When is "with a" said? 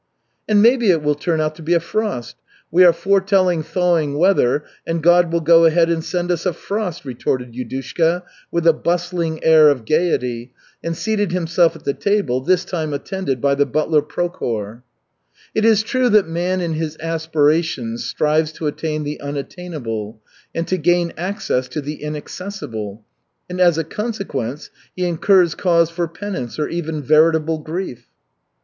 8.49-8.73